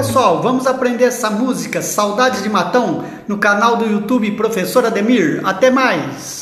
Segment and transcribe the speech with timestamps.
[0.00, 5.42] Pessoal, vamos aprender essa música Saudades de Matão no canal do YouTube Professor Ademir.
[5.44, 6.39] Até mais!